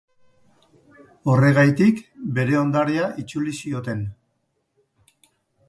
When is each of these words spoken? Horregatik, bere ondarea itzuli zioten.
Horregatik, 1.33 2.01
bere 2.39 2.57
ondarea 2.63 3.05
itzuli 3.25 3.55
zioten. 3.59 4.05